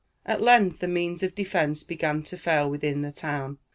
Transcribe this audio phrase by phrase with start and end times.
[0.25, 3.59] At length the means of defence began to fail within the town.